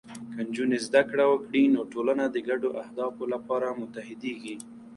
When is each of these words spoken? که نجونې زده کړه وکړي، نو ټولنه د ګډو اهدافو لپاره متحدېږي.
که 0.33 0.41
نجونې 0.47 0.77
زده 0.87 1.01
کړه 1.09 1.23
وکړي، 1.27 1.63
نو 1.73 1.81
ټولنه 1.93 2.23
د 2.29 2.37
ګډو 2.49 2.69
اهدافو 2.83 3.23
لپاره 3.33 3.77
متحدېږي. 3.81 4.55